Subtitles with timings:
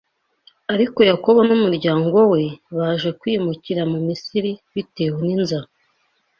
[0.73, 2.43] Ariko Yakobo n’umuryango we
[2.77, 5.67] baje kwimukira mu Misiri bitewe n’inzara